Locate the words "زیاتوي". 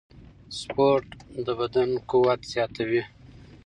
2.53-3.03